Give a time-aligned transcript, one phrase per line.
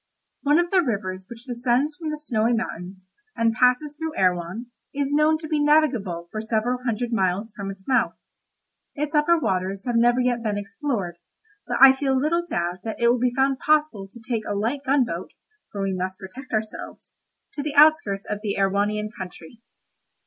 [0.41, 5.13] One of the rivers which descends from the Snowy Mountains, and passes through Erewhon, is
[5.13, 8.15] known to be navigable for several hundred miles from its mouth.
[8.95, 11.19] Its upper waters have never yet been explored,
[11.67, 14.83] but I feel little doubt that it will be found possible to take a light
[14.83, 15.33] gunboat
[15.71, 17.13] (for we must protect ourselves)
[17.53, 19.61] to the outskirts of the Erewhonian country.